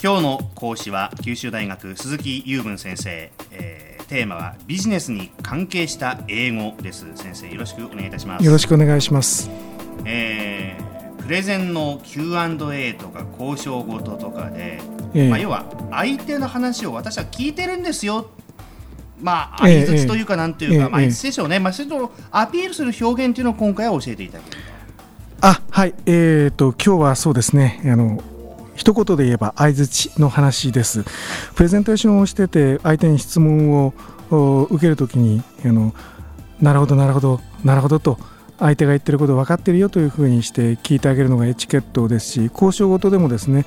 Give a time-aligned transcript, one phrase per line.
[0.00, 7.04] 今日の講師は九州大学鈴木雄文先生、えー、テーマはビジネスに関係した英語です。
[7.16, 8.44] 先生よろしくお願いいたします。
[8.44, 9.50] よろしくお願いします、
[10.04, 14.78] えー、プレゼンの Q&A とか交渉事とかで、
[15.14, 18.30] えー、まあ、要は相手の話を私は聞いてるんですよ。
[19.20, 24.62] まあ、相づちというか、なんというか、まあ、いつでしょうね、まあ、それとアピールする表現というのを今回は教えていただける
[25.40, 28.22] あはい、えーと、今日はそうですね、あの
[28.78, 31.04] 一言で言えば相づちの話です。
[31.56, 33.92] プレゼンテーションをしてて、相手に質問を
[34.70, 35.92] 受けるときにあの、
[36.62, 38.18] なるほど、なるほど、なるほどと。
[38.58, 43.66] 相手が言ってること分かってるよというふうにして聞いてあげるのがエチケットですし交渉事でもですね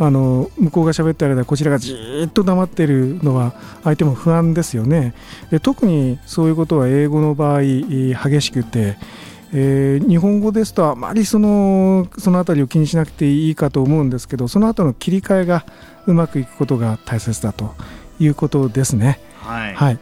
[0.00, 5.14] あの向こうが喋ってる間こちらがじーっと黙っているのは相手も不安ですよね
[5.52, 8.96] で特にそういうことは英語の場合激しくて
[9.54, 15.66] えー、日本語ですとあまりそのその辺りを気にしなくていいかと思うんですけどその後の切り替えが
[16.06, 17.74] うまくいくことが大切だと
[18.18, 19.20] いうことですね。
[19.42, 19.98] はい、はい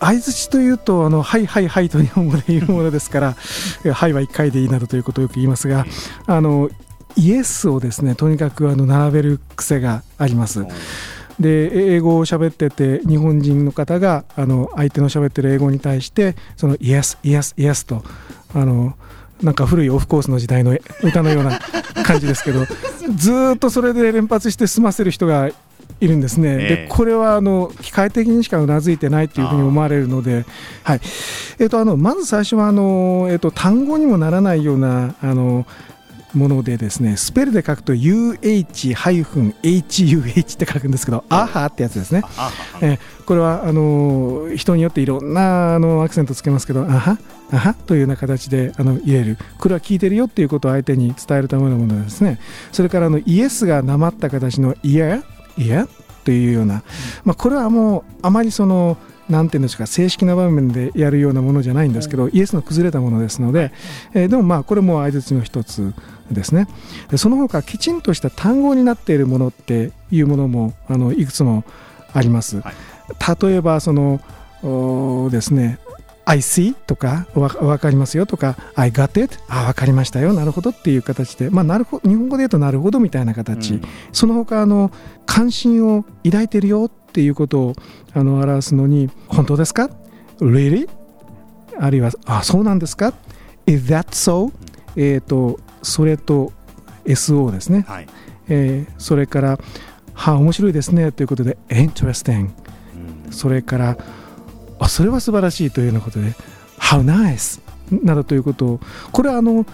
[0.00, 3.36] 相づちというと、あの、はいはいはいと日本語で言うものですから、
[3.92, 5.84] はいは1回でいいなどということをよく言いますが、
[6.26, 6.70] あの、
[7.16, 10.64] イエスをですね、とにかくあの並べる癖があります。
[11.40, 18.04] で英語を喋ってて日本人の方があの相手の喋ってる英語に対してそのイエスイエスイエスと
[18.54, 18.94] あの
[19.42, 21.58] なんか古いオフコースの時代の歌のような
[22.04, 22.66] 感じですけど
[23.16, 25.48] ずっとそれで連発して済ませる人が
[26.00, 30.46] いるんですね、でこれはあの機械的にしかうなずいてないというふうに思われるので、
[30.82, 31.00] はい。
[31.58, 35.66] えー、とあのまず最初はあの、えー、と単語にもならないようなあの
[36.34, 39.52] ものでですねスペルで書くと UH-HUH
[40.54, 42.22] って書くんですけど、アハってやつですね、
[42.80, 47.18] えこれはあの人によっていろんなあのアクセントつけますけどアハ
[47.52, 49.38] アハというような形であの入れる。
[49.58, 52.38] これは聞いてるよっていうことを相手に伝えるためのものですね。
[52.72, 55.22] それからあのイエスがなまった形のイヤ
[55.58, 55.88] イヤ
[56.24, 56.82] というような、
[57.24, 58.96] まあ、これはもうあまりその
[59.30, 63.72] なんていうんですか正式な場面でやるようなものじゃないんですけど、イエスの崩れたものですので、
[64.12, 65.94] えー、でもまあこれも相づちの一つ
[66.30, 66.66] ですね。
[67.10, 71.64] でその他きちんとした単語になっているものっていうものもあのいくつも
[72.12, 72.74] あります、はい、
[73.48, 74.20] 例えばその
[75.30, 75.78] ですね
[76.26, 83.82] I see とかわかりますよとか I got it あ分かりましたよなるほどっていう形で、まあ、なるほ日本語で言うとなるほどみたいな形、うん、
[84.12, 84.92] その他あの
[85.26, 87.74] 関心を抱いてるよっていうことを
[88.14, 89.90] あの表すのに本当ですか
[90.38, 90.88] ？Really?
[91.78, 93.12] あるいはあそうなんですか
[93.66, 94.52] ？Is that so?
[94.96, 96.52] えっ、とそれと
[97.04, 98.06] SO ですね、はい、
[98.48, 99.58] えー、それから
[100.14, 101.12] は面白いですね。
[101.12, 102.50] ということで Interesting、
[103.26, 103.96] うん、それから
[104.78, 106.34] あそれは素晴らしいというようなことで
[106.78, 107.60] How nice
[108.04, 108.80] などということを
[109.12, 109.66] これはあの、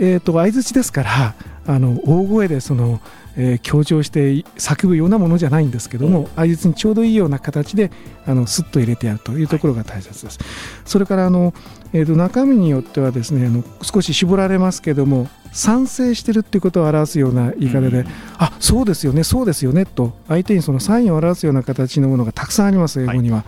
[0.00, 1.34] えーと、相づちですから
[1.68, 2.98] あの大声でその、
[3.36, 7.90] えー、強調して叫ぶようなものじゃないんですけども、相づちにちょうどいいような形で
[8.26, 10.38] あのスッと入れてやるというところが大切です。
[10.38, 10.46] はい、
[10.86, 11.52] それからあの、
[11.92, 18.06] えーと、中身によってはですねあの少し絞られますけども賛成してるっていうことを表すような言い方で、うん、
[18.38, 23.38] あそうですよねそうですよねと相手にそのサインを表すような形のものがたくさんあります英語には。
[23.38, 23.44] はい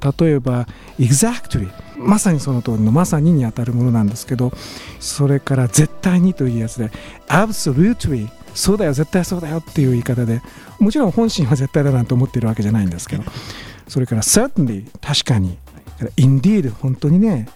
[0.00, 0.66] 例えば
[0.98, 4.52] exactly まさにその通りのまさににあたるものなんですけど
[5.00, 6.90] それから絶対にというやつで
[7.28, 10.40] absolutely そうだよ絶対そうだよっていう言い方で
[10.78, 13.24] もちろん本心は絶対だなんて思っているわけじゃないんですけど
[13.86, 15.58] それから certainly 確かに。
[16.16, 17.48] indeed 本当にね。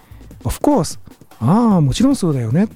[0.44, 0.98] of course
[1.40, 2.68] ああもちろんそうだよね。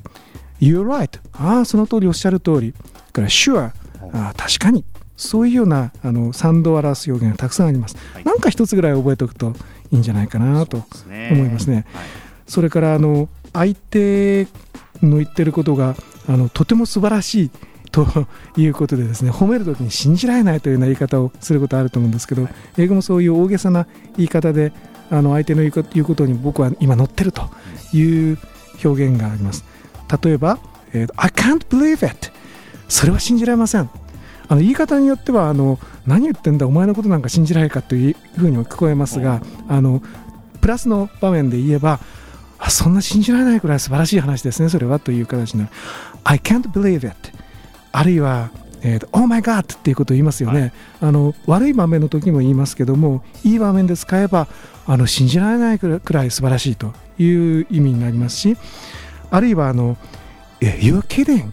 [0.61, 2.73] you're right ああその通りおっしゃる通り。
[3.13, 3.73] から sure あ
[4.13, 4.85] あ確かに。
[5.19, 7.97] そういうようなあの賛同を表す表現がたくさんあります。
[8.15, 9.53] はい、なんか一つぐらい覚えておくと
[9.91, 11.67] いいんじゃないかなと思いますね。
[11.67, 12.07] そ、ねはい、
[12.47, 14.45] それからあの相手
[15.03, 15.97] の言ってることが
[16.29, 17.51] あのとても素晴らしい
[17.91, 18.07] と
[18.57, 23.87] いうことでですね褒めるときに信じられないというような言い方をすることあると思うんですけど、はい、英語もそういう大げさな
[24.17, 24.73] 言い方で
[25.11, 27.51] あの相手の言うことに僕は今乗ってると
[27.93, 28.03] い
[28.33, 28.39] う
[28.85, 29.65] 表現があります。
[30.23, 30.59] 例えば、
[30.93, 32.31] えー、I can't believe it
[32.89, 33.91] それは信じられません
[34.49, 40.03] あの言い方によってはあの何言ってんだお前のことなんか信じられるかというふうにも聞こえますがあの
[40.61, 42.01] プラスの場面で言えば
[42.59, 45.73] あそんな信じられないくらい素晴らしい話ですねそれはという形になる。
[46.25, 47.15] I can't believe it
[47.93, 48.51] あるいは
[48.83, 54.47] えー、Oh my God っていうことを言いますよね、はい、あの悪い場面の時も言いますけどもいい場面で使えば
[54.87, 58.57] あの信じられないくらい素晴らしいという意味になりますし
[59.31, 59.97] あるいはあの
[60.61, 61.51] You're kidding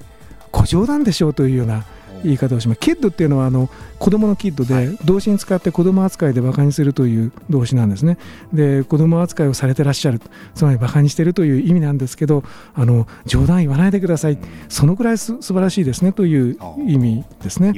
[0.51, 1.83] 小冗談でしょうというような
[2.23, 2.79] 言い方をします。
[2.79, 3.69] キッドっていうのはあの
[4.00, 8.17] 子供のキッドで動詞に使って子供扱いでバカにするという動詞なんですね。
[8.53, 10.21] で子供扱いをされてらっしゃる
[10.53, 14.38] つまりバカにしてるという意味なんですけどあの冗談言わないでください
[14.69, 16.57] そのぐらいす素晴らしいですねという
[16.88, 17.73] 意味ですね。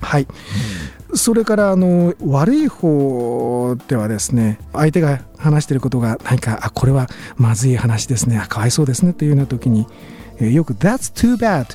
[0.00, 0.26] はい、
[1.10, 9.86] うん、それからあの悪い方ではですね相手が話していることが何かあこれはまずい話ですねあかわいそうですねというような時に、
[10.38, 11.66] えー、よく「That's too bad」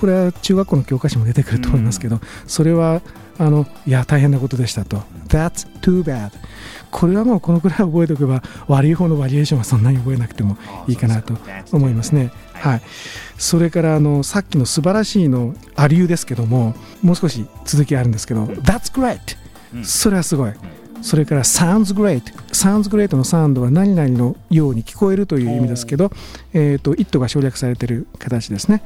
[0.00, 3.02] これは中学校の教科書も出てくると思いますけど、うん、それは
[3.36, 6.30] あのいや大変なことでしたと「That's too bad」
[6.90, 10.56] これはもうこのくらい覚えておけば悪い方のバリエーションはそんなに覚えなくても
[10.88, 11.34] いいかなと
[11.70, 12.32] 思いますね。
[12.54, 12.82] はい、
[13.36, 19.18] それからあのさっきの素晴らしいのアリューですけどももう少し続きあるんですけど「That's great」
[19.84, 20.52] それはすごい。
[21.02, 26.10] それから sounds great sounds great のサウンドは何々のように聞こえるという意味ですけど、
[26.52, 28.82] えーと、と it が省略されている形ですね。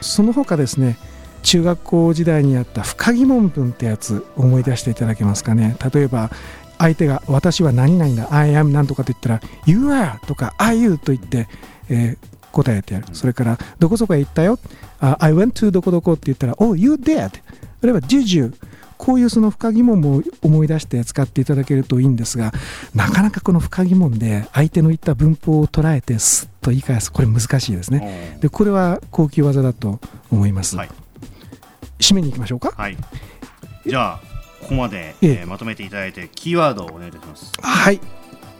[0.00, 0.96] その他ですね
[1.42, 5.76] 中学校時代にあった不可疑問文ってやつ思い出していただけますかね。
[5.92, 6.30] 例えば
[6.78, 11.48] 相手が私は何々だ I am なんとかと言ったら You are とか Are you と言って、
[11.88, 13.06] えー、答えてやる。
[13.12, 14.58] それからどこそこへ行ったよ。
[15.00, 17.30] I went to どこどこって言ったら Oh you did あ
[17.82, 18.54] るいは Did you
[18.98, 22.52] こういうその不可疑問も思い出して使っていただけるといいんですが
[22.94, 27.10] なかなかこの不可疑問で相手の言った文法を捉えてスッと言い返す。
[27.10, 28.38] これ難しいですね。
[28.40, 30.00] でこれは高級技だと
[30.30, 30.90] 思います、はい、
[31.98, 32.96] 締めに行きましょうか、はい、
[33.86, 34.20] じゃあ
[34.60, 35.46] ここまで、ええ。
[35.46, 37.52] まとめていただいてキーワードをお願いいたします。
[37.60, 38.00] はい。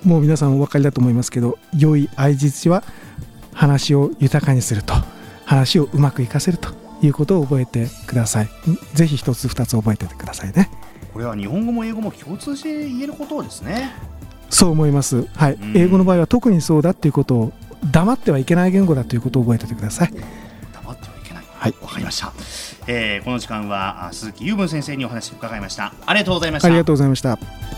[0.05, 2.84] もう皆さんお分かりだと思いますけど良い相槌は
[3.52, 4.94] 話を豊かにすると。
[5.49, 6.69] 話をうまくいかせると
[7.03, 8.49] いうことを覚えてください。
[8.95, 10.71] ぜひ一つ二つ覚えててくださいね。
[11.12, 13.93] これは日本語も英語も共通して言えることですね。
[14.50, 15.27] そう思います。
[15.35, 17.53] はい、英語の場合は特にそうだっていうことを
[17.91, 20.12] 黙ってはいけない言語だということを覚えててください。
[20.73, 21.45] 黙ってはいけない。
[21.47, 21.75] はい。
[21.83, 22.33] わかりました。
[22.87, 25.93] えー、この時間は鈴木雄文先生にお話を伺いました。
[26.06, 26.69] ありがとうございました。
[26.69, 27.78] ありがとうございました